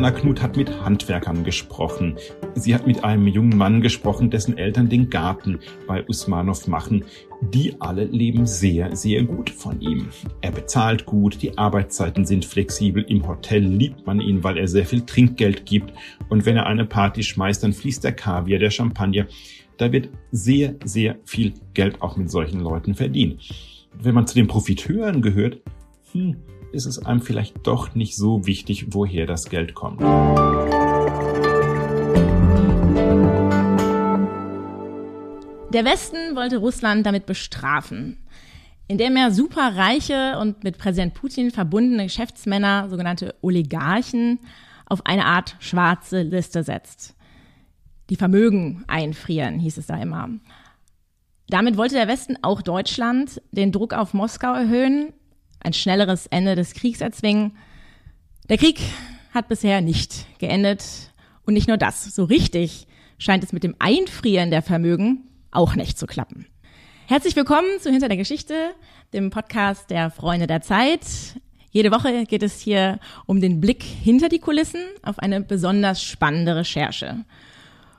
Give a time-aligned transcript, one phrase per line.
[0.00, 2.16] Hanna Knut hat mit Handwerkern gesprochen.
[2.54, 7.04] Sie hat mit einem jungen Mann gesprochen, dessen Eltern den Garten bei Usmanov machen.
[7.52, 10.08] Die alle leben sehr, sehr gut von ihm.
[10.40, 14.86] Er bezahlt gut, die Arbeitszeiten sind flexibel, im Hotel liebt man ihn, weil er sehr
[14.86, 15.92] viel Trinkgeld gibt
[16.30, 19.26] und wenn er eine Party schmeißt, dann fließt der Kaviar, der Champagner.
[19.76, 23.38] Da wird sehr, sehr viel Geld auch mit solchen Leuten verdient.
[24.02, 25.60] Wenn man zu den Profiteuren gehört,
[26.12, 26.36] hm,
[26.72, 30.00] ist es einem vielleicht doch nicht so wichtig, woher das Geld kommt.
[35.72, 38.18] Der Westen wollte Russland damit bestrafen,
[38.88, 44.40] indem er superreiche und mit Präsident Putin verbundene Geschäftsmänner, sogenannte Oligarchen,
[44.86, 47.14] auf eine Art schwarze Liste setzt.
[48.10, 50.28] Die Vermögen einfrieren, hieß es da immer.
[51.48, 55.12] Damit wollte der Westen auch Deutschland den Druck auf Moskau erhöhen,
[55.60, 57.56] ein schnelleres Ende des Kriegs erzwingen.
[58.48, 58.80] Der Krieg
[59.32, 60.84] hat bisher nicht geendet.
[61.44, 62.86] Und nicht nur das, so richtig
[63.18, 66.46] scheint es mit dem Einfrieren der Vermögen auch nicht zu klappen.
[67.06, 68.54] Herzlich willkommen zu Hinter der Geschichte,
[69.12, 71.00] dem Podcast der Freunde der Zeit.
[71.72, 76.56] Jede Woche geht es hier um den Blick hinter die Kulissen auf eine besonders spannende
[76.56, 77.24] Recherche.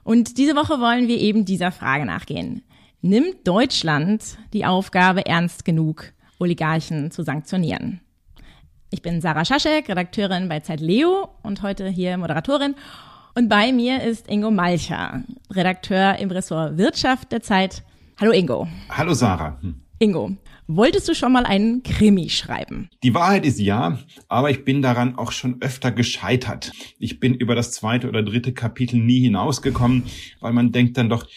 [0.04, 2.64] Und diese Woche wollen wir eben dieser Frage nachgehen.
[3.02, 8.02] Nimmt Deutschland die Aufgabe ernst genug, Oligarchen zu sanktionieren.
[8.90, 12.76] Ich bin Sarah Schaschek, Redakteurin bei Zeit Leo und heute hier Moderatorin.
[13.36, 17.84] Und bei mir ist Ingo Malcher, Redakteur im Ressort Wirtschaft der Zeit.
[18.20, 18.68] Hallo Ingo.
[18.90, 19.58] Hallo Sarah.
[19.62, 19.82] Hm.
[20.00, 20.36] Ingo,
[20.68, 22.90] wolltest du schon mal einen Krimi schreiben?
[23.04, 26.72] Die Wahrheit ist ja, aber ich bin daran auch schon öfter gescheitert.
[26.98, 30.04] Ich bin über das zweite oder dritte Kapitel nie hinausgekommen,
[30.40, 31.28] weil man denkt dann doch,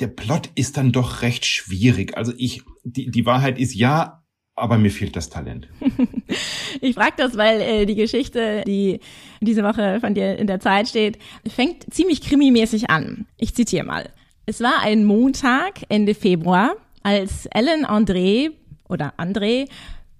[0.00, 2.16] der Plot ist dann doch recht schwierig.
[2.16, 4.17] Also ich, die, die Wahrheit ist ja,
[4.58, 5.68] aber mir fehlt das Talent.
[6.80, 9.00] ich frage das, weil äh, die Geschichte, die
[9.40, 13.26] diese Woche von dir in der Zeit steht, fängt ziemlich krimimäßig an.
[13.36, 14.10] Ich zitiere mal.
[14.46, 18.50] Es war ein Montag Ende Februar, als Ellen André
[18.88, 19.68] oder André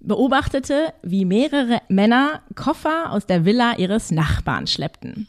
[0.01, 5.27] beobachtete, wie mehrere Männer Koffer aus der Villa ihres Nachbarn schleppten.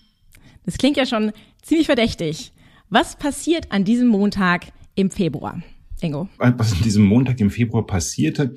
[0.66, 1.32] Das klingt ja schon
[1.62, 2.52] ziemlich verdächtig.
[2.90, 5.62] Was passiert an diesem Montag im Februar?
[6.02, 6.30] Ingo.
[6.38, 8.56] Was an diesem Montag im Februar passierte,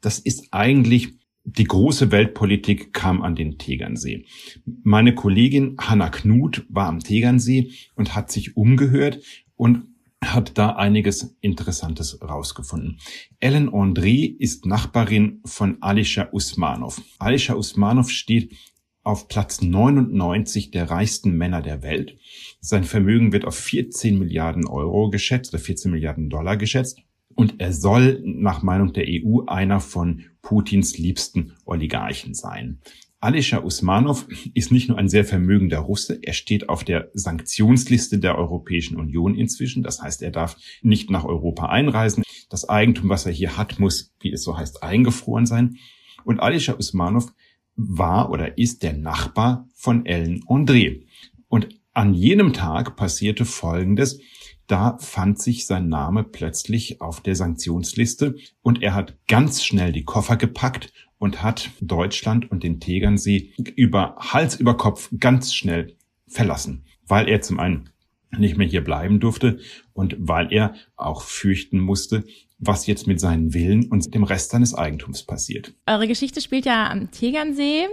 [0.00, 4.26] das ist eigentlich die große Weltpolitik kam an den Tegernsee.
[4.82, 9.20] Meine Kollegin Hanna Knut war am Tegernsee und hat sich umgehört
[9.56, 9.84] und
[10.22, 12.98] hat da einiges Interessantes rausgefunden.
[13.40, 17.00] Ellen André ist Nachbarin von Alisha Usmanov.
[17.18, 18.54] Alisha Usmanov steht
[19.02, 22.18] auf Platz 99 der reichsten Männer der Welt.
[22.60, 27.00] Sein Vermögen wird auf 14 Milliarden Euro geschätzt oder 14 Milliarden Dollar geschätzt.
[27.40, 32.82] Und er soll nach Meinung der EU einer von Putins liebsten Oligarchen sein.
[33.18, 38.36] Alisher Usmanov ist nicht nur ein sehr vermögender Russe, er steht auf der Sanktionsliste der
[38.36, 39.82] Europäischen Union inzwischen.
[39.82, 42.24] Das heißt, er darf nicht nach Europa einreisen.
[42.50, 45.78] Das Eigentum, was er hier hat, muss, wie es so heißt, eingefroren sein.
[46.24, 47.32] Und Alisher Usmanov
[47.74, 51.06] war oder ist der Nachbar von Ellen André.
[51.48, 54.20] Und an jenem Tag passierte Folgendes.
[54.70, 60.04] Da fand sich sein Name plötzlich auf der Sanktionsliste und er hat ganz schnell die
[60.04, 65.96] Koffer gepackt und hat Deutschland und den Tegernsee über Hals über Kopf ganz schnell
[66.28, 67.90] verlassen, weil er zum einen
[68.38, 69.58] nicht mehr hier bleiben durfte
[69.92, 72.22] und weil er auch fürchten musste,
[72.60, 75.74] was jetzt mit seinen Villen und dem Rest seines Eigentums passiert.
[75.88, 77.88] Eure Geschichte spielt ja am Tegernsee.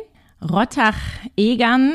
[0.48, 1.94] Rottach-Egern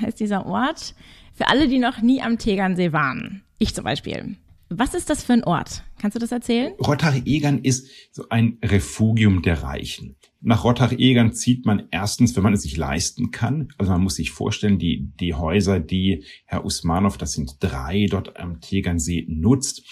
[0.00, 0.94] heißt dieser Ort.
[1.34, 3.42] Für alle, die noch nie am Tegernsee waren.
[3.62, 4.34] Ich zum Beispiel.
[4.70, 5.84] Was ist das für ein Ort?
[6.00, 6.72] Kannst du das erzählen?
[6.80, 10.16] Rottach-Egern ist so ein Refugium der Reichen.
[10.40, 13.68] Nach Rottach-Egern zieht man erstens, wenn man es sich leisten kann.
[13.78, 18.36] Also man muss sich vorstellen, die, die Häuser, die Herr Usmanov, das sind drei, dort
[18.36, 19.84] am Tegernsee nutzt,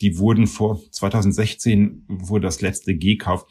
[0.00, 3.46] die wurden vor 2016, wurde das letzte G-Kauf,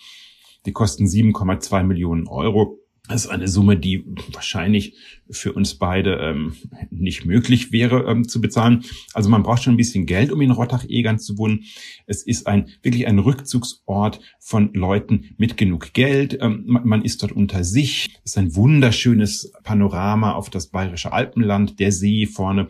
[0.65, 2.80] die kosten 7,2 Millionen Euro.
[3.11, 4.95] Das ist eine Summe, die wahrscheinlich
[5.29, 6.55] für uns beide ähm,
[6.91, 8.85] nicht möglich wäre ähm, zu bezahlen.
[9.13, 11.65] Also man braucht schon ein bisschen Geld, um in Rottach-Egern zu wohnen.
[12.05, 16.37] Es ist ein wirklich ein Rückzugsort von Leuten mit genug Geld.
[16.41, 18.15] Ähm, man, ist dort unter sich.
[18.23, 22.69] Es ist ein wunderschönes Panorama auf das bayerische Alpenland, der See vorne.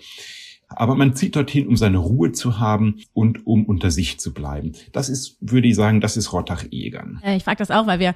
[0.70, 4.72] Aber man zieht dorthin, um seine Ruhe zu haben und um unter sich zu bleiben.
[4.92, 7.22] Das ist, würde ich sagen, das ist Rottach-Egern.
[7.24, 8.16] Äh, ich frage das auch, weil wir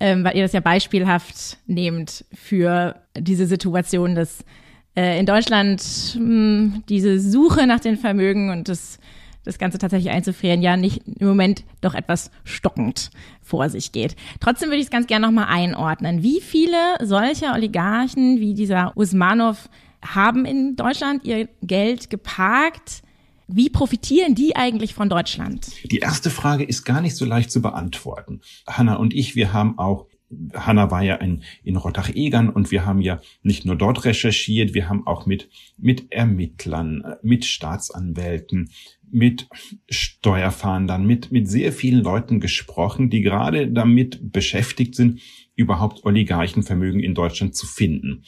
[0.00, 4.44] ähm, weil ihr das ja beispielhaft nehmt für diese Situation, dass
[4.96, 5.82] äh, in Deutschland
[6.14, 8.98] mh, hm, diese Suche nach den Vermögen und das
[9.46, 13.10] das Ganze tatsächlich einzufrieren, ja nicht im Moment doch etwas stockend
[13.40, 14.16] vor sich geht.
[14.40, 16.22] Trotzdem würde ich es ganz gerne nochmal einordnen.
[16.22, 19.70] Wie viele solcher Oligarchen wie dieser Usmanov
[20.04, 23.02] haben in Deutschland ihr Geld geparkt?
[23.48, 25.68] Wie profitieren die eigentlich von Deutschland?
[25.84, 28.40] Die erste Frage ist gar nicht so leicht zu beantworten.
[28.66, 30.06] Hanna und ich, wir haben auch
[30.54, 34.88] Hanna war ja in, in Rottach-Egern und wir haben ja nicht nur dort recherchiert, wir
[34.88, 35.48] haben auch mit,
[35.78, 38.70] mit Ermittlern, mit Staatsanwälten,
[39.08, 39.48] mit
[39.88, 45.20] Steuerfahndern, mit, mit sehr vielen Leuten gesprochen, die gerade damit beschäftigt sind,
[45.54, 48.24] überhaupt Oligarchenvermögen in Deutschland zu finden.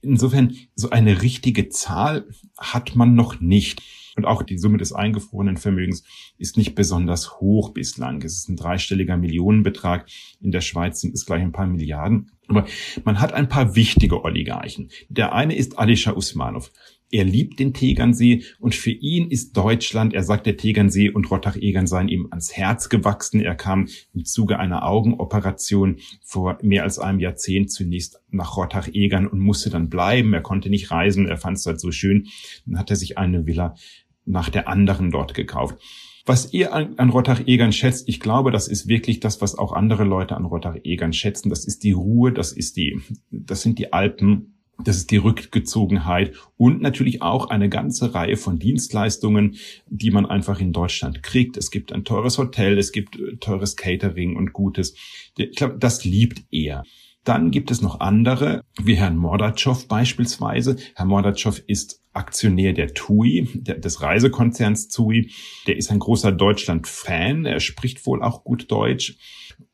[0.00, 3.82] Insofern, so eine richtige Zahl hat man noch nicht.
[4.16, 6.02] Und auch die Summe des eingefrorenen Vermögens
[6.38, 8.22] ist nicht besonders hoch bislang.
[8.22, 10.06] Es ist ein dreistelliger Millionenbetrag.
[10.40, 12.30] In der Schweiz sind es gleich ein paar Milliarden.
[12.48, 12.66] Aber
[13.04, 14.90] man hat ein paar wichtige Oligarchen.
[15.08, 16.70] Der eine ist Alisha Usmanov.
[17.10, 21.86] Er liebt den Tegernsee und für ihn ist Deutschland, er sagt, der Tegernsee und Rottach-Egern
[21.86, 23.40] seien ihm ans Herz gewachsen.
[23.40, 29.38] Er kam im Zuge einer Augenoperation vor mehr als einem Jahrzehnt zunächst nach Rottach-Egern und
[29.38, 30.34] musste dann bleiben.
[30.34, 32.26] Er konnte nicht reisen, er fand es dort so schön.
[32.66, 33.76] Dann hat er sich eine Villa
[34.26, 35.78] nach der anderen dort gekauft.
[36.26, 40.02] Was ihr an, an Rottach-Egern schätzt, ich glaube, das ist wirklich das, was auch andere
[40.02, 41.50] Leute an Rottach-Egern schätzen.
[41.50, 43.00] Das ist die Ruhe, das ist die,
[43.30, 48.58] das sind die Alpen, das ist die Rückgezogenheit und natürlich auch eine ganze Reihe von
[48.58, 49.56] Dienstleistungen,
[49.86, 51.56] die man einfach in Deutschland kriegt.
[51.56, 54.94] Es gibt ein teures Hotel, es gibt äh, teures Catering und Gutes.
[55.38, 56.82] Ich glaube, das liebt er.
[57.24, 60.76] Dann gibt es noch andere, wie Herrn Mordatschow beispielsweise.
[60.94, 65.30] Herr Mordatschow ist Aktionär der TUI, des Reisekonzerns TUI.
[65.66, 67.46] Der ist ein großer Deutschland-Fan.
[67.46, 69.16] Er spricht wohl auch gut Deutsch.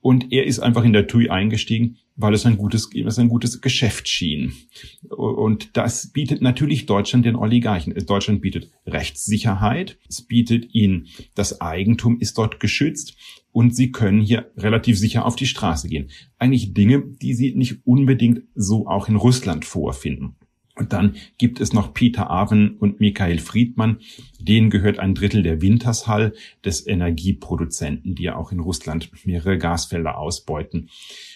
[0.01, 3.61] Und er ist einfach in der TUI eingestiegen, weil es ein gutes, es ein gutes
[3.61, 4.53] Geschäft schien.
[5.09, 7.95] Und das bietet natürlich Deutschland den Oligarchen.
[8.07, 9.99] Deutschland bietet Rechtssicherheit.
[10.09, 13.17] Es bietet ihnen, das Eigentum ist dort geschützt
[13.53, 16.11] und sie können hier relativ sicher auf die Straße gehen.
[16.39, 20.37] Eigentlich Dinge, die sie nicht unbedingt so auch in Russland vorfinden.
[20.75, 23.99] Und dann gibt es noch Peter Aven und Michael Friedmann.
[24.41, 26.33] Denen gehört ein Drittel der Wintershall
[26.65, 30.89] des Energieproduzenten, die ja auch in Russland mehrere Gasfelder ausbeuten.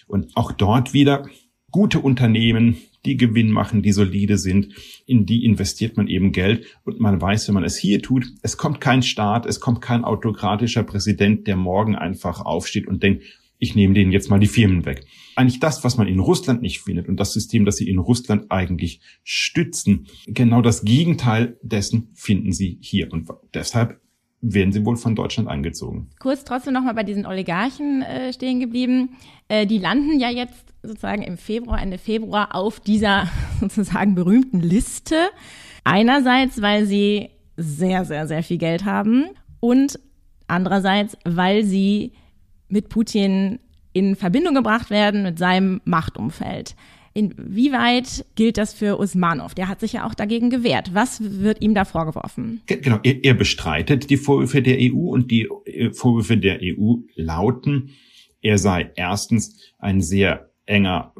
[0.07, 1.27] Und auch dort wieder
[1.71, 4.73] gute Unternehmen, die Gewinn machen, die solide sind,
[5.05, 8.57] in die investiert man eben Geld und man weiß, wenn man es hier tut, es
[8.57, 13.23] kommt kein Staat, es kommt kein autokratischer Präsident, der morgen einfach aufsteht und denkt,
[13.59, 15.05] ich nehme denen jetzt mal die Firmen weg.
[15.37, 18.47] Eigentlich das, was man in Russland nicht findet und das System, das sie in Russland
[18.49, 23.11] eigentlich stützen, genau das Gegenteil dessen finden sie hier.
[23.13, 24.01] Und deshalb
[24.41, 26.09] werden sie wohl von Deutschland angezogen.
[26.19, 29.09] Kurz trotzdem nochmal bei diesen Oligarchen äh, stehen geblieben.
[29.47, 33.29] Äh, die landen ja jetzt sozusagen im Februar, Ende Februar auf dieser
[33.59, 35.15] sozusagen berühmten Liste.
[35.83, 39.25] Einerseits, weil sie sehr, sehr, sehr viel Geld haben
[39.59, 39.99] und
[40.47, 42.13] andererseits, weil sie
[42.69, 43.59] mit Putin
[43.97, 46.75] in Verbindung gebracht werden mit seinem Machtumfeld.
[47.13, 49.55] Inwieweit gilt das für Usmanov?
[49.55, 50.93] Der hat sich ja auch dagegen gewehrt.
[50.93, 52.61] Was wird ihm da vorgeworfen?
[52.67, 57.89] Genau, er, er bestreitet die Vorwürfe der EU und die äh, Vorwürfe der EU lauten,
[58.41, 61.13] er sei erstens ein sehr enger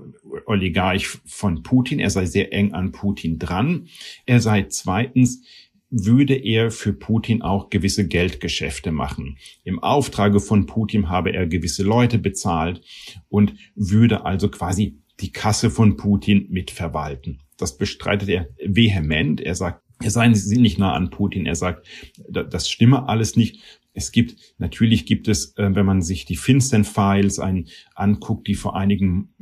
[0.45, 3.87] Oligarch von Putin, er sei sehr eng an Putin dran,
[4.25, 5.41] er sei zweitens
[5.89, 9.37] würde er für Putin auch gewisse Geldgeschäfte machen.
[9.63, 12.81] Im Auftrage von Putin habe er gewisse Leute bezahlt
[13.29, 17.41] und würde also quasi die Kasse von Putin mitverwalten.
[17.57, 19.41] Das bestreitet er vehement.
[19.41, 21.45] Er sagt, er sie nicht nah an Putin.
[21.45, 21.87] Er sagt,
[22.29, 23.61] das stimme alles nicht.
[23.97, 28.75] Es gibt, natürlich gibt es, äh, wenn man sich die FinCEN-Files ein, anguckt, die vor
[28.75, 29.33] einigen,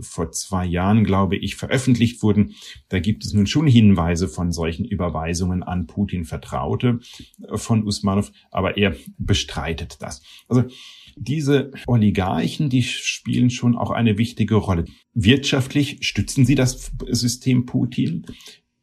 [0.00, 2.54] vor zwei Jahren, glaube ich, veröffentlicht wurden,
[2.90, 7.00] da gibt es nun schon Hinweise von solchen Überweisungen an Putin Vertraute
[7.48, 10.22] äh, von Usmanov, aber er bestreitet das.
[10.48, 10.64] Also,
[11.16, 14.84] diese Oligarchen, die spielen schon auch eine wichtige Rolle.
[15.14, 18.26] Wirtschaftlich stützen sie das System Putin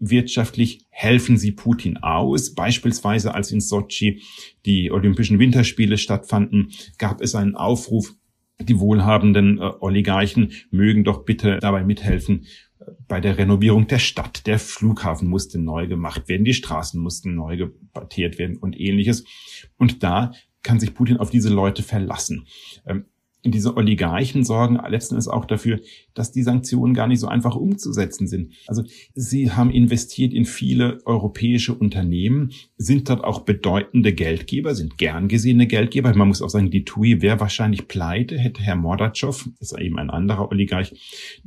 [0.02, 2.54] wirtschaftlich helfen sie Putin aus.
[2.54, 4.22] Beispielsweise als in Sochi
[4.66, 8.14] die Olympischen Winterspiele stattfanden, gab es einen Aufruf,
[8.60, 12.46] die wohlhabenden äh, Oligarchen mögen doch bitte dabei mithelfen
[13.08, 14.48] bei der Renovierung der Stadt.
[14.48, 19.24] Der Flughafen musste neu gemacht werden, die Straßen mussten neu gepartiert werden und ähnliches.
[19.78, 20.32] Und da
[20.64, 22.48] kann sich Putin auf diese Leute verlassen.
[22.86, 23.06] Ähm,
[23.44, 25.80] diese Oligarchen sorgen letzten Endes auch dafür,
[26.14, 28.54] dass die Sanktionen gar nicht so einfach umzusetzen sind.
[28.68, 28.84] Also
[29.16, 35.66] sie haben investiert in viele europäische Unternehmen, sind dort auch bedeutende Geldgeber, sind gern gesehene
[35.66, 36.14] Geldgeber.
[36.16, 40.12] Man muss auch sagen, die TUI wäre wahrscheinlich pleite, hätte Herr Mordatschow, ist eben ein
[40.12, 40.94] anderer Oligarch,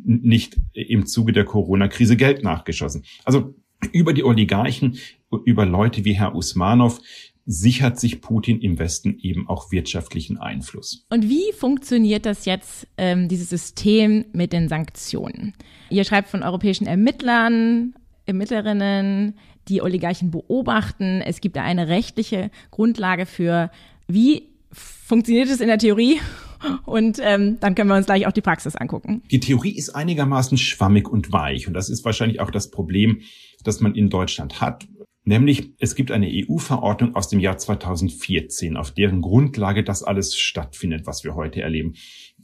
[0.04, 3.04] nicht im Zuge der Corona-Krise Geld nachgeschossen.
[3.24, 3.54] Also
[3.92, 4.98] über die Oligarchen,
[5.44, 7.00] über Leute wie Herr Usmanov
[7.46, 11.06] sichert sich Putin im Westen eben auch wirtschaftlichen Einfluss.
[11.10, 15.54] Und wie funktioniert das jetzt, ähm, dieses System mit den Sanktionen?
[15.90, 17.94] Ihr schreibt von europäischen Ermittlern,
[18.26, 19.34] Ermittlerinnen,
[19.68, 21.20] die Oligarchen beobachten.
[21.20, 23.70] Es gibt da eine rechtliche Grundlage für,
[24.06, 26.20] wie funktioniert es in der Theorie
[26.86, 29.22] und ähm, dann können wir uns gleich auch die Praxis angucken.
[29.30, 31.68] Die Theorie ist einigermaßen schwammig und weich.
[31.68, 33.20] Und das ist wahrscheinlich auch das Problem,
[33.62, 34.86] das man in Deutschland hat.
[35.26, 41.07] Nämlich, es gibt eine EU-Verordnung aus dem Jahr 2014, auf deren Grundlage das alles stattfindet,
[41.07, 41.95] was wir heute erleben.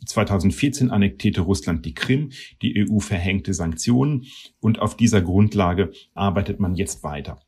[0.07, 2.33] 2014 annektierte Russland die Krim,
[2.63, 4.25] die EU verhängte Sanktionen
[4.61, 7.39] und auf dieser Grundlage arbeitet man jetzt weiter.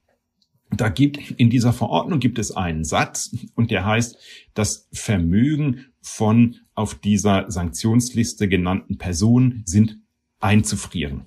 [0.74, 4.18] Da gibt, in dieser Verordnung gibt es einen Satz und der heißt,
[4.52, 9.98] das Vermögen von auf dieser Sanktionsliste genannten Personen sind
[10.40, 11.26] einzufrieren.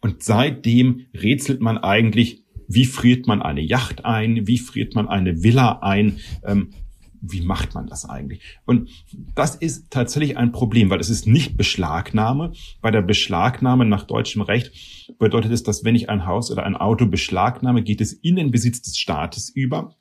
[0.00, 5.42] Und seitdem rätselt man eigentlich, wie friert man eine Yacht ein, wie friert man eine
[5.42, 6.70] Villa ein, ähm,
[7.20, 8.40] wie macht man das eigentlich?
[8.64, 8.90] Und
[9.34, 12.52] das ist tatsächlich ein Problem, weil es ist nicht Beschlagnahme.
[12.80, 14.72] Bei der Beschlagnahme nach deutschem Recht
[15.18, 18.50] bedeutet es, dass wenn ich ein Haus oder ein Auto beschlagnahme, geht es in den
[18.50, 19.94] Besitz des Staates über.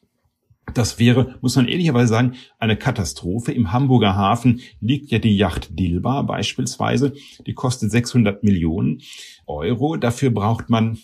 [0.73, 3.51] Das wäre, muss man ehrlicherweise sagen, eine Katastrophe.
[3.51, 7.13] Im Hamburger Hafen liegt ja die Yacht Dilba beispielsweise.
[7.45, 9.01] Die kostet 600 Millionen
[9.45, 9.95] Euro.
[9.95, 10.97] Dafür braucht man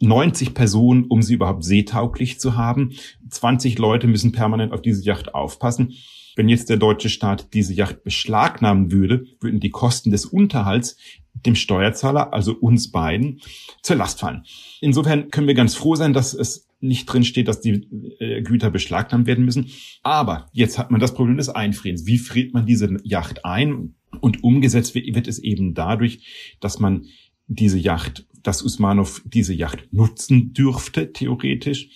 [0.00, 2.92] 90 Personen, um sie überhaupt seetauglich zu haben.
[3.30, 5.94] 20 Leute müssen permanent auf diese Yacht aufpassen.
[6.36, 10.96] Wenn jetzt der deutsche Staat diese Yacht beschlagnahmen würde, würden die Kosten des Unterhalts
[11.34, 13.40] dem Steuerzahler, also uns beiden,
[13.82, 14.44] zur Last fallen.
[14.80, 17.86] Insofern können wir ganz froh sein, dass es nicht drin steht, dass die
[18.18, 19.70] äh, Güter beschlagnahmt werden müssen.
[20.02, 22.06] Aber jetzt hat man das Problem des Einfrierens.
[22.06, 23.94] Wie friert man diese Yacht ein?
[24.20, 27.06] Und umgesetzt wird es eben dadurch, dass man
[27.48, 31.88] diese Yacht, dass Usmanov diese Yacht nutzen dürfte, theoretisch.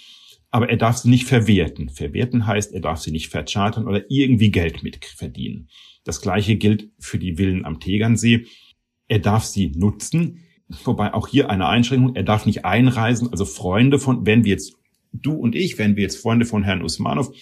[0.50, 1.88] Aber er darf sie nicht verwerten.
[1.88, 5.68] Verwerten heißt, er darf sie nicht verchartern oder irgendwie Geld mit verdienen.
[6.02, 8.46] Das gleiche gilt für die Villen am Tegernsee.
[9.06, 10.40] Er darf sie nutzen,
[10.84, 14.74] wobei auch hier eine Einschränkung, er darf nicht einreisen, also Freunde von, wenn wir jetzt,
[15.12, 17.32] du und ich, wenn wir jetzt Freunde von Herrn Usmanov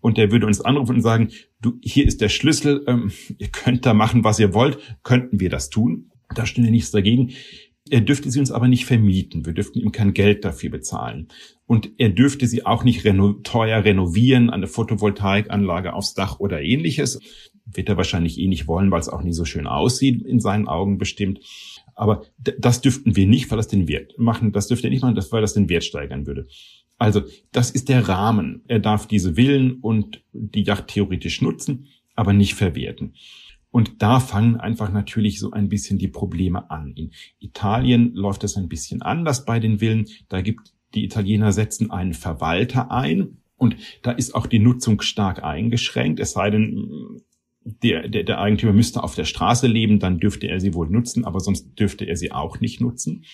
[0.00, 1.30] und der würde uns anrufen und sagen,
[1.60, 5.50] du, hier ist der Schlüssel, ähm, ihr könnt da machen, was ihr wollt, könnten wir
[5.50, 6.10] das tun.
[6.34, 7.32] Da stünde nichts dagegen.
[7.94, 9.46] Er dürfte sie uns aber nicht vermieten.
[9.46, 11.28] Wir dürften ihm kein Geld dafür bezahlen.
[11.64, 17.20] Und er dürfte sie auch nicht reno teuer renovieren, eine Photovoltaikanlage aufs Dach oder ähnliches.
[17.66, 20.66] Wird er wahrscheinlich eh nicht wollen, weil es auch nie so schön aussieht, in seinen
[20.66, 21.38] Augen bestimmt.
[21.94, 24.50] Aber das dürften wir nicht, weil das den Wert machen.
[24.50, 26.48] Das dürfte er nicht machen, weil das den Wert steigern würde.
[26.98, 27.22] Also,
[27.52, 28.64] das ist der Rahmen.
[28.66, 31.86] Er darf diese Villen und die Yacht theoretisch nutzen,
[32.16, 33.14] aber nicht verwerten.
[33.74, 36.92] Und da fangen einfach natürlich so ein bisschen die Probleme an.
[36.94, 40.06] In Italien läuft es ein bisschen anders bei den Villen.
[40.28, 45.42] Da gibt die Italiener setzen einen Verwalter ein und da ist auch die Nutzung stark
[45.42, 46.20] eingeschränkt.
[46.20, 47.20] Es sei denn,
[47.64, 51.24] der, der, der Eigentümer müsste auf der Straße leben, dann dürfte er sie wohl nutzen,
[51.24, 53.24] aber sonst dürfte er sie auch nicht nutzen.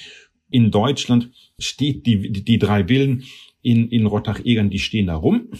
[0.49, 3.25] In Deutschland steht die, die, drei Villen
[3.61, 5.51] in, in Rottach-Egern, die stehen da rum.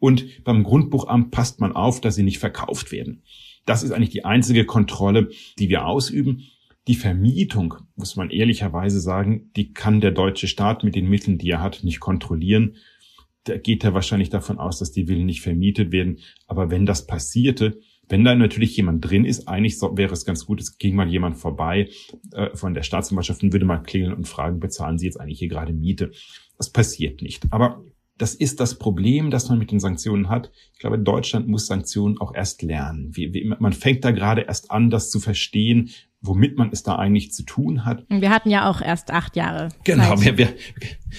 [0.00, 3.22] Und beim Grundbuchamt passt man auf, dass sie nicht verkauft werden.
[3.70, 5.28] Das ist eigentlich die einzige Kontrolle,
[5.60, 6.42] die wir ausüben.
[6.88, 11.50] Die Vermietung, muss man ehrlicherweise sagen, die kann der deutsche Staat mit den Mitteln, die
[11.50, 12.74] er hat, nicht kontrollieren.
[13.44, 16.18] Da geht er wahrscheinlich davon aus, dass die Villen nicht vermietet werden.
[16.48, 20.60] Aber wenn das passierte, wenn da natürlich jemand drin ist, eigentlich wäre es ganz gut,
[20.60, 21.90] es ging mal jemand vorbei
[22.32, 25.48] äh, von der Staatsanwaltschaft und würde mal klingeln und fragen, bezahlen Sie jetzt eigentlich hier
[25.48, 26.10] gerade Miete?
[26.58, 27.44] Das passiert nicht.
[27.50, 27.84] Aber
[28.20, 30.50] das ist das Problem, das man mit den Sanktionen hat.
[30.74, 33.10] Ich glaube, Deutschland muss Sanktionen auch erst lernen.
[33.16, 35.88] Wie, wie, man fängt da gerade erst an, das zu verstehen,
[36.20, 38.04] womit man es da eigentlich zu tun hat.
[38.10, 39.70] Wir hatten ja auch erst acht Jahre.
[39.84, 40.48] Genau, Zeit, wir,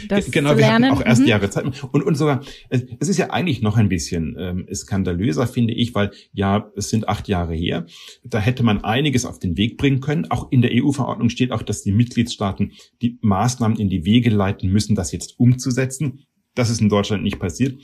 [0.10, 1.28] wir, genau, wir hatten auch erst mhm.
[1.28, 1.66] Jahre Zeit.
[1.92, 6.12] Und, und sogar, es ist ja eigentlich noch ein bisschen ähm, skandalöser, finde ich, weil
[6.34, 7.88] ja, es sind acht Jahre her.
[8.24, 10.30] Da hätte man einiges auf den Weg bringen können.
[10.30, 14.70] Auch in der EU-Verordnung steht auch, dass die Mitgliedstaaten die Maßnahmen in die Wege leiten
[14.72, 16.20] müssen, das jetzt umzusetzen.
[16.56, 17.82] Das ist in Deutschland nicht passiert.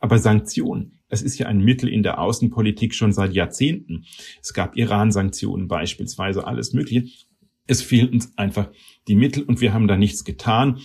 [0.00, 4.04] Aber Sanktionen, es ist ja ein Mittel in der Außenpolitik schon seit Jahrzehnten.
[4.42, 7.06] Es gab Iran-Sanktionen beispielsweise, alles Mögliche.
[7.66, 8.70] Es fehlen uns einfach
[9.08, 10.80] die Mittel und wir haben da nichts getan.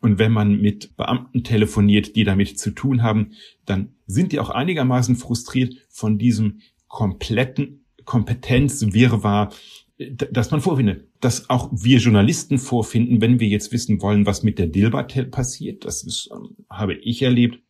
[0.00, 3.32] Und wenn man mit Beamten telefoniert, die damit zu tun haben,
[3.64, 9.50] dann sind die auch einigermaßen frustriert von diesem kompletten Kompetenzwirrwarr,
[9.98, 14.58] dass man vorfindet, dass auch wir Journalisten vorfinden, wenn wir jetzt wissen wollen, was mit
[14.58, 15.84] der Dilbert passiert.
[15.84, 17.60] Das ist, ähm, habe ich erlebt.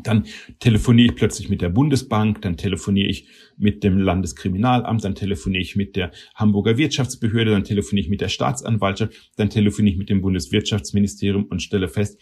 [0.00, 0.26] Dann
[0.58, 5.76] telefoniere ich plötzlich mit der Bundesbank, dann telefoniere ich mit dem Landeskriminalamt, dann telefoniere ich
[5.76, 10.20] mit der Hamburger Wirtschaftsbehörde, dann telefoniere ich mit der Staatsanwaltschaft, dann telefoniere ich mit dem
[10.20, 12.20] Bundeswirtschaftsministerium und stelle fest,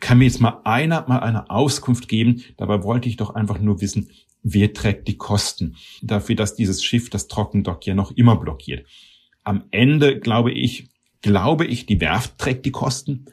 [0.00, 2.42] kann mir jetzt mal einer mal eine Auskunft geben?
[2.56, 4.08] Dabei wollte ich doch einfach nur wissen,
[4.52, 8.86] wer trägt die Kosten dafür, dass dieses Schiff das Trockendock ja noch immer blockiert.
[9.44, 10.88] Am Ende glaube ich,
[11.22, 13.26] glaube ich, die Werft trägt die Kosten.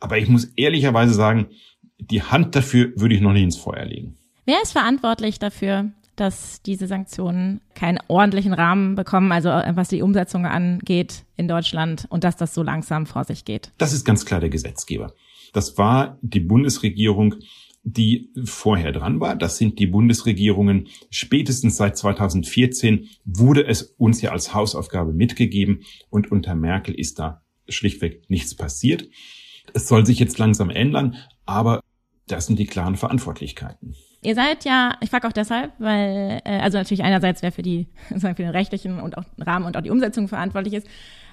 [0.00, 1.48] Aber ich muss ehrlicherweise sagen,
[1.98, 4.16] die Hand dafür würde ich noch nicht ins Feuer legen.
[4.44, 10.46] Wer ist verantwortlich dafür, dass diese Sanktionen keinen ordentlichen Rahmen bekommen, also was die Umsetzung
[10.46, 13.72] angeht in Deutschland und dass das so langsam vor sich geht?
[13.78, 15.12] Das ist ganz klar der Gesetzgeber.
[15.52, 17.36] Das war die Bundesregierung,
[17.88, 19.36] die vorher dran war.
[19.36, 20.88] Das sind die Bundesregierungen.
[21.08, 27.42] Spätestens seit 2014 wurde es uns ja als Hausaufgabe mitgegeben und unter Merkel ist da
[27.68, 29.08] schlichtweg nichts passiert.
[29.72, 31.14] Es soll sich jetzt langsam ändern,
[31.44, 31.80] aber
[32.26, 33.94] das sind die klaren Verantwortlichkeiten.
[34.20, 37.86] Ihr seid ja, ich frage auch deshalb, weil, äh, also natürlich einerseits, wer für die,
[38.18, 40.88] für den rechtlichen und auch Rahmen und auch die Umsetzung verantwortlich ist,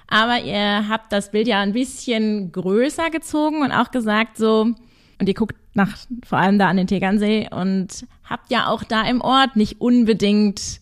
[0.07, 4.75] aber ihr habt das Bild ja ein bisschen größer gezogen und auch gesagt so,
[5.19, 9.03] und ihr guckt nach, vor allem da an den Tegernsee und habt ja auch da
[9.03, 10.81] im Ort nicht unbedingt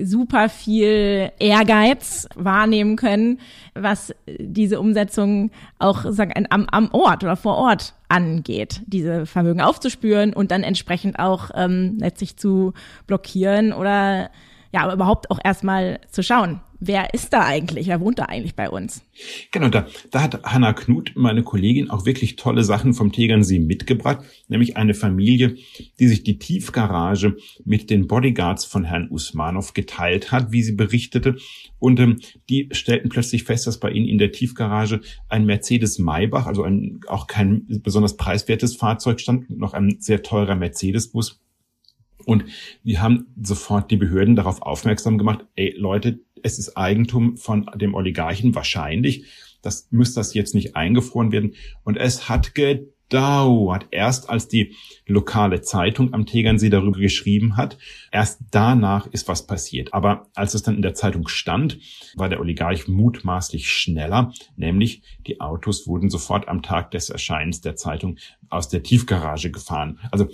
[0.00, 3.38] super viel Ehrgeiz wahrnehmen können,
[3.74, 10.32] was diese Umsetzung auch sagen, am, am Ort oder vor Ort angeht, diese Vermögen aufzuspüren
[10.32, 12.72] und dann entsprechend auch ähm, letztlich zu
[13.06, 14.30] blockieren oder
[14.72, 18.54] ja, aber überhaupt auch erstmal zu schauen, wer ist da eigentlich, wer wohnt da eigentlich
[18.54, 19.02] bei uns?
[19.52, 24.24] Genau, da, da hat Hanna Knut, meine Kollegin, auch wirklich tolle Sachen vom Tegernsee mitgebracht,
[24.48, 25.56] nämlich eine Familie,
[25.98, 31.36] die sich die Tiefgarage mit den Bodyguards von Herrn Usmanov geteilt hat, wie sie berichtete.
[31.78, 36.46] Und ähm, die stellten plötzlich fest, dass bei ihnen in der Tiefgarage ein Mercedes Maybach,
[36.46, 41.40] also ein, auch kein besonders preiswertes Fahrzeug stand, noch ein sehr teurer Mercedes-Bus.
[42.30, 42.44] Und
[42.84, 47.92] wir haben sofort die Behörden darauf aufmerksam gemacht, ey Leute, es ist Eigentum von dem
[47.92, 49.24] Oligarchen wahrscheinlich.
[49.62, 51.54] Das müsste das jetzt nicht eingefroren werden.
[51.82, 53.88] Und es hat gedauert.
[53.90, 57.78] Erst als die lokale Zeitung am Tegernsee darüber geschrieben hat,
[58.12, 59.92] erst danach ist was passiert.
[59.92, 61.80] Aber als es dann in der Zeitung stand,
[62.14, 67.74] war der Oligarch mutmaßlich schneller, nämlich die Autos wurden sofort am Tag des Erscheinens der
[67.74, 68.18] Zeitung
[68.50, 69.98] aus der Tiefgarage gefahren.
[70.12, 70.28] Also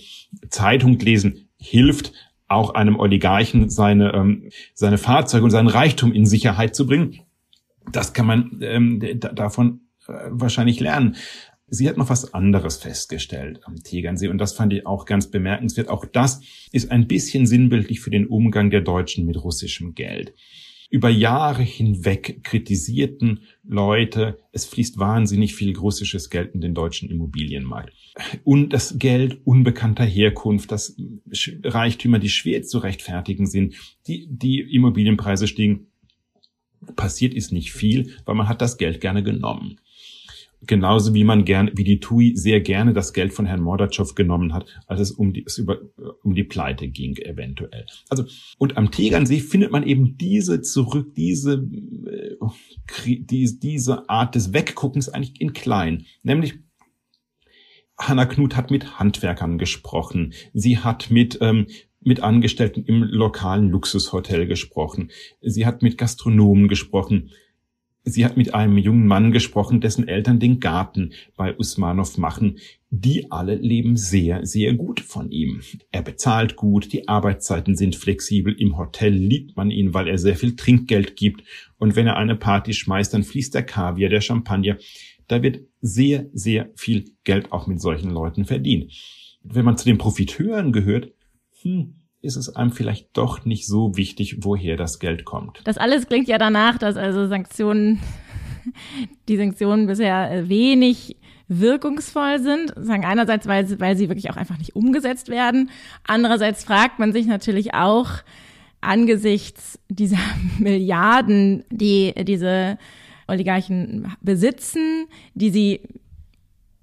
[0.51, 2.13] Zeitung lesen hilft,
[2.49, 7.21] auch einem Oligarchen seine, ähm, seine Fahrzeuge und seinen Reichtum in Sicherheit zu bringen.
[7.91, 11.17] Das kann man ähm, davon äh, wahrscheinlich lernen.
[11.69, 15.89] Sie hat noch was anderes festgestellt am Tegernsee und das fand ich auch ganz bemerkenswert.
[15.89, 20.33] Auch das ist ein bisschen sinnbildlich für den Umgang der Deutschen mit russischem Geld
[20.91, 27.93] über Jahre hinweg kritisierten Leute, es fließt wahnsinnig viel russisches Geld in den deutschen Immobilienmarkt.
[28.45, 30.97] Und das Geld unbekannter Herkunft, das
[31.65, 33.75] Reichtümer, die schwer zu rechtfertigen sind,
[34.07, 35.89] die, die Immobilienpreise stiegen.
[36.95, 39.81] Passiert ist nicht viel, weil man hat das Geld gerne genommen.
[40.63, 44.55] Genauso wie man gerne, wie die TUI sehr gerne das Geld von Herrn Mordatschow genommen
[44.55, 45.79] hat, als es um die, es über,
[46.23, 47.87] um die Pleite ging, eventuell.
[48.09, 48.25] Also,
[48.59, 52.37] und am Tegernsee findet man eben diese zurück, diese, äh,
[53.07, 56.07] die, diese Art des Wegguckens eigentlich in klein.
[56.23, 56.55] Nämlich,
[57.99, 60.33] Hanna Knut hat mit Handwerkern gesprochen.
[60.53, 61.67] Sie hat mit, ähm,
[62.01, 65.11] mit Angestellten im lokalen Luxushotel gesprochen.
[65.41, 67.31] Sie hat mit Gastronomen gesprochen.
[68.09, 72.59] Sie hat mit einem jungen Mann gesprochen, dessen Eltern den Garten bei Usmanov machen.
[72.89, 75.61] Die alle leben sehr, sehr gut von ihm.
[75.91, 80.37] Er bezahlt gut, die Arbeitszeiten sind flexibel, im Hotel liebt man ihn, weil er sehr
[80.37, 81.43] viel Trinkgeld gibt.
[81.79, 84.79] Und wenn er eine Party schmeißt, dann fließt der Kaviar, der Champagner.
[85.27, 88.93] Da wird sehr, sehr viel Geld auch mit solchen Leuten verdient.
[89.43, 91.13] Wenn man zu den Profiteuren gehört,
[91.63, 95.61] hm, ist es einem vielleicht doch nicht so wichtig, woher das Geld kommt.
[95.65, 98.01] Das alles klingt ja danach, dass also Sanktionen,
[99.29, 101.17] die Sanktionen bisher äh, wenig
[101.49, 102.73] wirkungsvoll sind.
[102.77, 105.71] Sagen einerseits, weil, weil sie wirklich auch einfach nicht umgesetzt werden.
[106.05, 108.11] Andererseits fragt man sich natürlich auch
[108.81, 110.19] angesichts dieser
[110.59, 112.79] Milliarden, die diese
[113.29, 115.81] Oligarchen besitzen, die sie,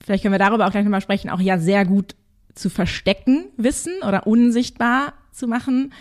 [0.03, 2.15] vielleicht können wir darüber auch gleich nochmal sprechen, auch ja sehr gut
[2.53, 5.93] zu verstecken wissen oder unsichtbar zu machen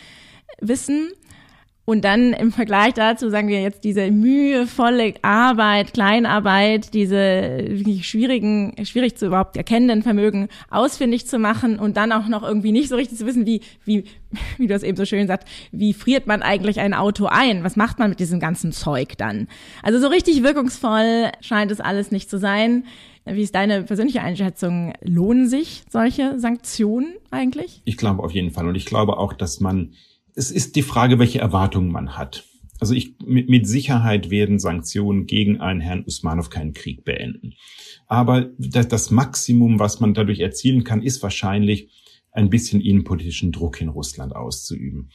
[0.60, 1.08] wissen.
[1.84, 9.16] Und dann im Vergleich dazu sagen wir jetzt diese mühevolle Arbeit, Kleinarbeit, diese schwierigen, schwierig
[9.16, 13.18] zu überhaupt erkennenden Vermögen ausfindig zu machen und dann auch noch irgendwie nicht so richtig
[13.18, 14.04] zu wissen, wie, wie,
[14.58, 17.64] wie du es eben so schön sagst, wie friert man eigentlich ein Auto ein?
[17.64, 19.48] Was macht man mit diesem ganzen Zeug dann?
[19.82, 22.84] Also so richtig wirkungsvoll scheint es alles nicht zu sein.
[23.24, 24.92] Wie ist deine persönliche Einschätzung?
[25.00, 27.82] Lohnen sich solche Sanktionen eigentlich?
[27.84, 28.68] Ich glaube auf jeden Fall.
[28.68, 29.94] Und ich glaube auch, dass man,
[30.34, 32.44] es ist die Frage, welche Erwartungen man hat.
[32.80, 37.54] Also ich, mit, mit Sicherheit werden Sanktionen gegen einen Herrn Usmanov keinen Krieg beenden.
[38.08, 41.90] Aber das, das Maximum, was man dadurch erzielen kann, ist wahrscheinlich,
[42.32, 45.10] ein bisschen innenpolitischen Druck in Russland auszuüben.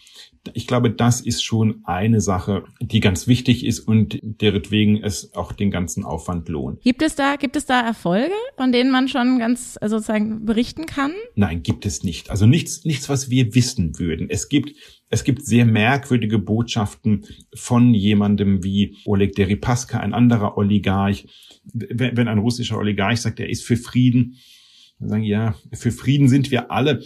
[0.53, 5.51] Ich glaube, das ist schon eine Sache, die ganz wichtig ist und deretwegen es auch
[5.51, 6.81] den ganzen Aufwand lohnt.
[6.81, 10.85] Gibt es da, gibt es da Erfolge, von denen man schon ganz äh, sozusagen berichten
[10.85, 11.11] kann?
[11.35, 12.29] Nein, gibt es nicht.
[12.29, 14.29] Also nichts, nichts, was wir wissen würden.
[14.29, 14.75] Es gibt
[15.09, 17.25] es gibt sehr merkwürdige Botschaften
[17.55, 21.27] von jemandem wie Oleg Deripaska, ein anderer Oligarch.
[21.73, 24.35] Wenn ein russischer Oligarch sagt, er ist für Frieden,
[24.99, 27.03] sagen, ja, für Frieden sind wir alle,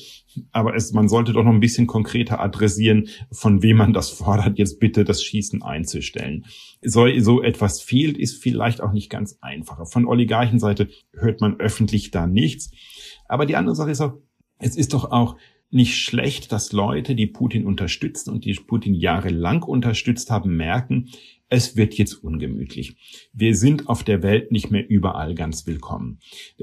[0.51, 4.58] aber es, man sollte doch noch ein bisschen konkreter adressieren, von wem man das fordert,
[4.58, 6.45] jetzt bitte das Schießen einzustellen.
[6.82, 9.86] So, so etwas fehlt, ist vielleicht auch nicht ganz einfacher.
[9.86, 12.71] Von Oligarchenseite hört man öffentlich da nichts.
[13.27, 14.13] Aber die andere Sache ist auch,
[14.58, 15.36] es ist doch auch
[15.72, 21.10] nicht schlecht, dass Leute, die Putin unterstützen und die Putin jahrelang unterstützt haben, merken,
[21.50, 22.96] es wird jetzt ungemütlich.
[23.34, 26.20] Wir sind auf der Welt nicht mehr überall ganz willkommen.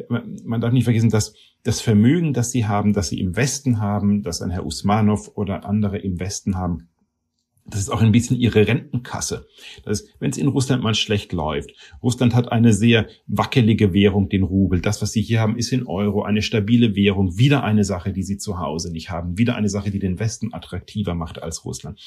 [0.08, 4.22] Man darf nicht vergessen, dass das Vermögen, das sie haben, das sie im Westen haben,
[4.22, 6.88] das ein Herr Usmanov oder andere im Westen haben,
[7.70, 9.46] das ist auch ein bisschen ihre Rentenkasse.
[9.84, 11.70] Das ist, wenn es in Russland mal schlecht läuft.
[12.02, 14.80] Russland hat eine sehr wackelige Währung, den Rubel.
[14.80, 17.36] Das, was sie hier haben, ist in Euro, eine stabile Währung.
[17.36, 19.36] Wieder eine Sache, die sie zu Hause nicht haben.
[19.36, 22.00] Wieder eine Sache, die den Westen attraktiver macht als Russland.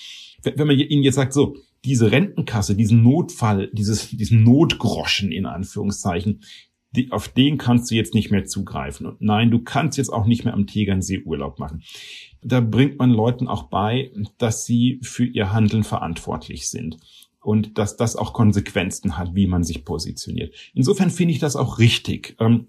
[0.44, 6.42] Wenn man ihnen jetzt sagt, so, diese Rentenkasse, diesen Notfall, dieses, diesen Notgroschen in Anführungszeichen,
[6.92, 9.06] die, auf den kannst du jetzt nicht mehr zugreifen.
[9.06, 11.84] Und nein, du kannst jetzt auch nicht mehr am Tegernsee Urlaub machen.
[12.42, 16.98] Da bringt man Leuten auch bei, dass sie für ihr Handeln verantwortlich sind
[17.40, 20.54] und dass das auch Konsequenzen hat, wie man sich positioniert.
[20.74, 22.36] Insofern finde ich das auch richtig.
[22.40, 22.68] Ähm,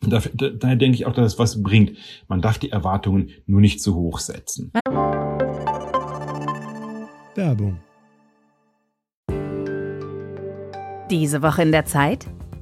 [0.00, 1.96] daher, daher denke ich auch, dass es was bringt.
[2.28, 4.72] Man darf die Erwartungen nur nicht zu hoch setzen.
[7.34, 7.80] Werbung.
[11.10, 12.26] Diese Woche in der Zeit?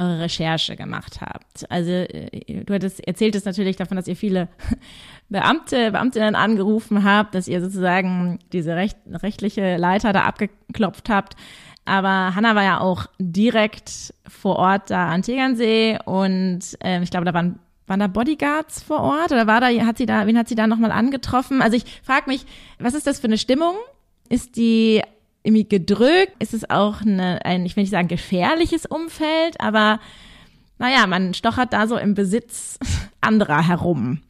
[0.00, 1.70] eure Recherche gemacht habt.
[1.70, 4.48] Also äh, du hattest erzählt es natürlich davon, dass ihr viele
[5.28, 11.34] Beamte, Beamtinnen angerufen habt, dass ihr sozusagen diese recht, rechtliche Leiter da abgeklopft habt.
[11.84, 17.26] Aber Hanna war ja auch direkt vor Ort da an Tegernsee und äh, ich glaube,
[17.26, 20.48] da waren waren da Bodyguards vor Ort oder war da hat sie da wen hat
[20.48, 21.60] sie da nochmal angetroffen?
[21.60, 22.46] Also ich frage mich,
[22.78, 23.74] was ist das für eine Stimmung?
[24.28, 25.02] Ist die
[25.42, 26.32] irgendwie gedrückt?
[26.38, 30.00] Ist es auch eine, ein, ich will nicht sagen gefährliches Umfeld, aber
[30.78, 32.78] naja, man stochert da so im Besitz
[33.20, 34.20] anderer herum.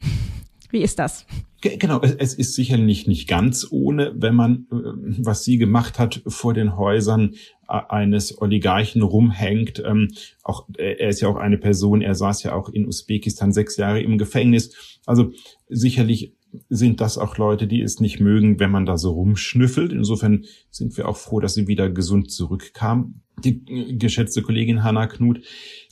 [0.69, 1.25] Wie ist das?
[1.61, 4.75] Genau, es ist sicherlich nicht ganz ohne, wenn man, äh,
[5.23, 7.35] was sie gemacht hat, vor den Häusern
[7.69, 9.81] äh, eines Oligarchen rumhängt.
[9.85, 10.07] Ähm,
[10.43, 14.01] auch er ist ja auch eine Person, er saß ja auch in Usbekistan sechs Jahre
[14.01, 14.99] im Gefängnis.
[15.05, 15.33] Also
[15.69, 16.33] sicherlich
[16.69, 19.91] sind das auch Leute, die es nicht mögen, wenn man da so rumschnüffelt.
[19.91, 25.41] Insofern sind wir auch froh, dass sie wieder gesund zurückkam, die geschätzte Kollegin Hanna Knut.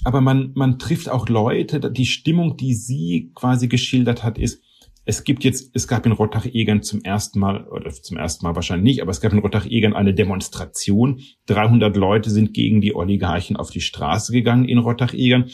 [0.04, 4.62] Aber man, man trifft auch Leute, die Stimmung, die sie quasi geschildert hat, ist,
[5.10, 8.84] es gibt jetzt, es gab in Rottach-Egern zum ersten Mal, oder zum ersten Mal wahrscheinlich
[8.84, 11.22] nicht, aber es gab in Rottach-Egern eine Demonstration.
[11.48, 15.50] 300 Leute sind gegen die Oligarchen auf die Straße gegangen in Rottach-Egern.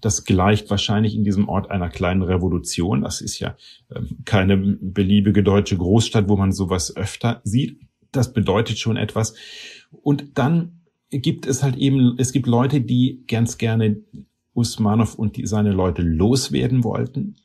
[0.00, 3.02] Das gleicht wahrscheinlich in diesem Ort einer kleinen Revolution.
[3.02, 3.56] Das ist ja
[3.94, 7.80] ähm, keine beliebige deutsche Großstadt, wo man sowas öfter sieht.
[8.12, 9.34] Das bedeutet schon etwas.
[9.90, 14.02] Und dann gibt es halt eben, es gibt Leute, die ganz gerne
[14.54, 17.36] Usmanov und die, seine Leute loswerden wollten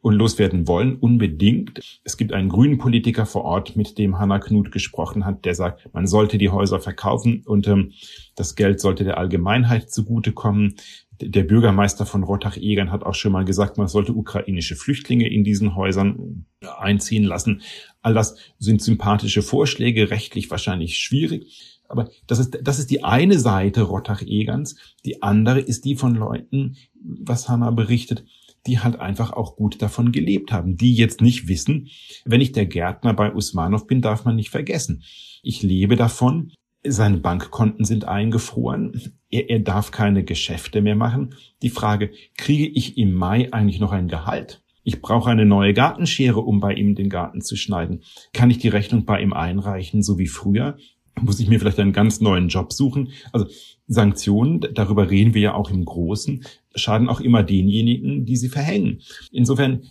[0.00, 2.00] und loswerden wollen, unbedingt.
[2.04, 5.92] Es gibt einen grünen Politiker vor Ort, mit dem Hanna Knut gesprochen hat, der sagt,
[5.92, 7.92] man sollte die Häuser verkaufen und ähm,
[8.36, 10.76] das Geld sollte der Allgemeinheit zugutekommen.
[11.20, 15.74] Der Bürgermeister von Rottach-Egern hat auch schon mal gesagt, man sollte ukrainische Flüchtlinge in diesen
[15.74, 16.46] Häusern
[16.78, 17.62] einziehen lassen.
[18.02, 21.78] All das sind sympathische Vorschläge, rechtlich wahrscheinlich schwierig.
[21.88, 24.76] Aber das ist, das ist die eine Seite Rottach-Egerns.
[25.04, 28.24] Die andere ist die von Leuten, was Hanna berichtet,
[28.66, 31.88] die halt einfach auch gut davon gelebt haben, die jetzt nicht wissen,
[32.24, 35.02] wenn ich der Gärtner bei Usmanov bin, darf man nicht vergessen.
[35.42, 36.52] Ich lebe davon,
[36.86, 39.17] seine Bankkonten sind eingefroren.
[39.30, 41.34] Er, er darf keine Geschäfte mehr machen.
[41.62, 44.62] Die Frage, kriege ich im Mai eigentlich noch ein Gehalt?
[44.84, 48.02] Ich brauche eine neue Gartenschere, um bei ihm den Garten zu schneiden.
[48.32, 50.78] Kann ich die Rechnung bei ihm einreichen, so wie früher?
[51.22, 53.10] muss ich mir vielleicht einen ganz neuen Job suchen.
[53.32, 53.46] Also
[53.86, 59.00] Sanktionen, darüber reden wir ja auch im Großen, schaden auch immer denjenigen, die sie verhängen.
[59.32, 59.82] Insofern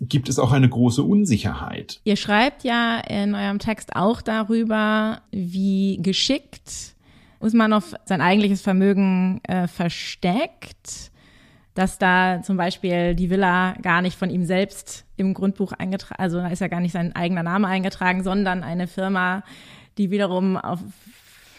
[0.00, 2.00] gibt es auch eine große Unsicherheit.
[2.04, 6.94] Ihr schreibt ja in eurem Text auch darüber, wie geschickt
[7.40, 11.10] Usmanov sein eigentliches Vermögen äh, versteckt,
[11.74, 16.38] dass da zum Beispiel die Villa gar nicht von ihm selbst im Grundbuch eingetragen, also
[16.38, 19.44] da ist ja gar nicht sein eigener Name eingetragen, sondern eine Firma,
[19.96, 20.80] die wiederum auf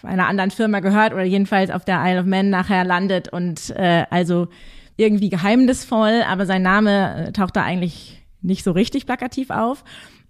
[0.04, 4.06] einer anderen Firma gehört oder jedenfalls auf der Isle of Man nachher landet und äh,
[4.10, 4.48] also
[4.98, 9.84] irgendwie geheimnisvoll, aber sein Name äh, taucht da eigentlich nicht so richtig plakativ auf.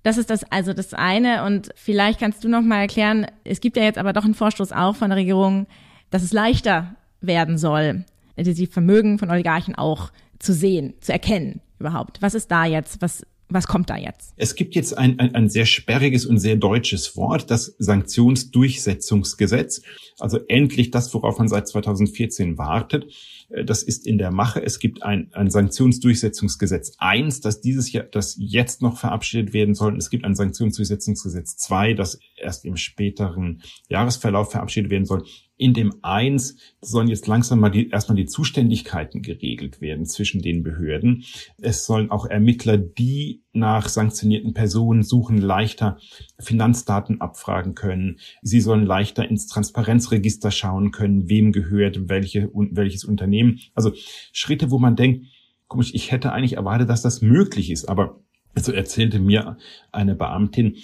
[0.04, 3.78] Das ist das also das eine und vielleicht kannst du noch mal erklären, es gibt
[3.78, 5.68] ja jetzt aber doch einen Vorstoß auch von der Regierung,
[6.10, 8.06] dass es leichter werden soll,
[8.38, 12.22] die Vermögen von Oligarchen auch zu sehen, zu erkennen überhaupt.
[12.22, 13.02] Was ist da jetzt?
[13.02, 14.34] Was was kommt da jetzt?
[14.38, 19.82] Es gibt jetzt ein, ein, ein sehr sperriges und sehr deutsches Wort, das Sanktionsdurchsetzungsgesetz.
[20.20, 23.08] Also endlich das, worauf man seit 2014 wartet.
[23.50, 24.64] Äh, das ist in der Mache.
[24.64, 29.98] Es gibt ein, ein Sanktionsdurchsetzungsgesetz 1, das dieses Jahr, das jetzt noch verabschiedet werden soll.
[29.98, 35.24] Es gibt ein Sanktionsdurchsetzungsgesetz 2, das erst im späteren Jahresverlauf verabschiedet werden soll.
[35.58, 40.64] In dem eins sollen jetzt langsam mal die, erstmal die Zuständigkeiten geregelt werden zwischen den
[40.64, 41.26] Behörden.
[41.62, 45.98] Es sollen auch Ermittler, die nach sanktionierten Personen suchen, leichter
[46.38, 48.20] Finanzdaten abfragen können.
[48.42, 53.60] Sie sollen leichter ins Transparenzregister schauen können, wem gehört welche, welches Unternehmen.
[53.74, 53.92] Also
[54.34, 55.26] Schritte, wo man denkt,
[55.68, 57.86] komisch, ich hätte eigentlich erwartet, dass das möglich ist.
[57.86, 58.20] Aber
[58.56, 59.58] so erzählte mir
[59.92, 60.78] eine Beamtin,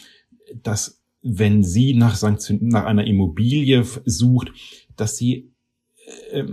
[0.63, 4.51] dass wenn sie nach, Sanktion, nach einer Immobilie sucht,
[4.95, 5.51] dass sie,
[6.31, 6.43] äh,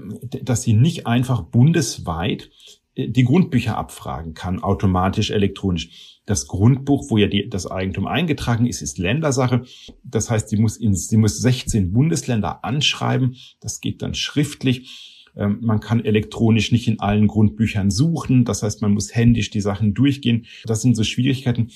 [0.42, 2.50] dass sie nicht einfach bundesweit
[2.96, 6.20] die Grundbücher abfragen kann, automatisch elektronisch.
[6.26, 9.64] Das Grundbuch, wo ja die, das Eigentum eingetragen ist, ist Ländersache.
[10.04, 13.36] Das heißt, sie muss, in, sie muss 16 Bundesländer anschreiben.
[13.60, 15.30] Das geht dann schriftlich.
[15.34, 18.44] Ähm, man kann elektronisch nicht in allen Grundbüchern suchen.
[18.44, 20.46] Das heißt, man muss händisch die Sachen durchgehen.
[20.64, 21.70] Das sind so Schwierigkeiten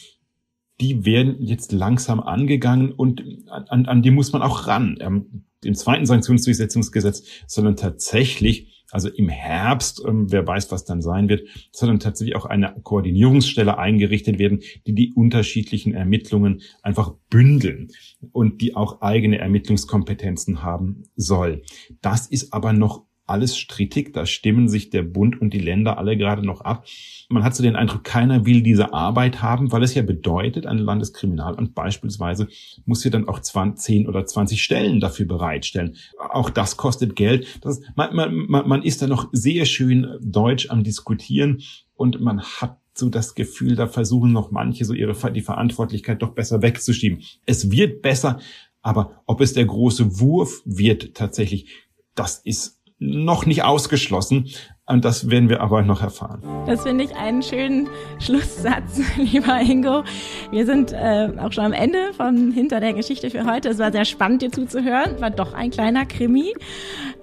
[0.81, 4.97] die werden jetzt langsam angegangen und an, an die muss man auch ran.
[5.01, 11.29] Ähm, Im zweiten Sanktionsdurchsetzungsgesetz, sondern tatsächlich, also im Herbst, ähm, wer weiß, was dann sein
[11.29, 17.89] wird, sondern tatsächlich auch eine Koordinierungsstelle eingerichtet werden, die die unterschiedlichen Ermittlungen einfach bündeln
[18.33, 21.63] und die auch eigene Ermittlungskompetenzen haben soll.
[22.01, 24.13] Das ist aber noch alles strittig.
[24.13, 26.87] Da stimmen sich der Bund und die Länder alle gerade noch ab.
[27.29, 30.79] Man hat so den Eindruck, keiner will diese Arbeit haben, weil es ja bedeutet, ein
[30.79, 32.49] Landeskriminalamt beispielsweise
[32.85, 35.97] muss hier dann auch 10 oder 20 Stellen dafür bereitstellen.
[36.19, 37.47] Auch das kostet Geld.
[37.63, 41.63] Das, man, man, man ist da noch sehr schön deutsch am Diskutieren
[41.95, 46.31] und man hat so das Gefühl, da versuchen noch manche so ihre die Verantwortlichkeit doch
[46.31, 47.23] besser wegzuschieben.
[47.45, 48.39] Es wird besser,
[48.83, 51.69] aber ob es der große Wurf wird tatsächlich,
[52.15, 54.49] das ist noch nicht ausgeschlossen.
[54.89, 56.43] Und das werden wir aber noch erfahren.
[56.67, 57.89] Das finde ich einen schönen
[58.21, 60.05] Schlusssatz, lieber Ingo.
[60.53, 63.69] Wir sind äh, auch schon am Ende von Hinter der Geschichte für heute.
[63.71, 65.21] Es war sehr spannend, dir zuzuhören.
[65.21, 66.55] War doch ein kleiner Krimi.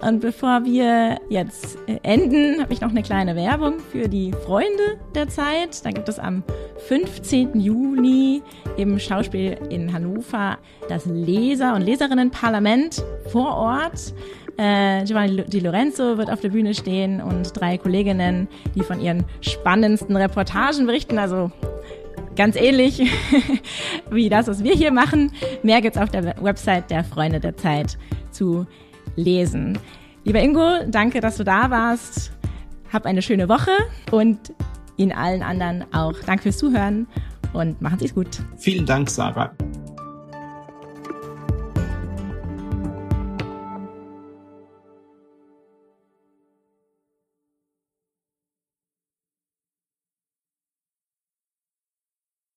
[0.02, 4.98] Und bevor wir jetzt äh, enden, habe ich noch eine kleine Werbung für die Freunde
[5.14, 5.82] der Zeit.
[5.86, 6.44] Da gibt es am
[6.86, 7.58] 15.
[7.58, 8.42] Juni
[8.76, 10.58] im Schauspiel in Hannover
[10.90, 14.12] das Leser- und Leserinnenparlament vor Ort.
[14.56, 19.24] Äh, Giovanni Di Lorenzo wird auf der Bühne stehen und drei Kolleginnen, die von ihren
[19.40, 21.18] spannendsten Reportagen berichten.
[21.18, 21.50] Also
[22.36, 23.02] ganz ähnlich
[24.10, 25.32] wie das, was wir hier machen.
[25.62, 27.98] Mehr gibt's auf der Website der Freunde der Zeit
[28.30, 28.66] zu
[29.16, 29.78] lesen.
[30.24, 32.32] Lieber Ingo, danke, dass du da warst.
[32.92, 33.72] Hab eine schöne Woche
[34.10, 34.38] und
[34.96, 37.08] Ihnen allen anderen auch danke fürs Zuhören
[37.52, 38.28] und machen Sie es gut.
[38.56, 39.52] Vielen Dank, Sarah.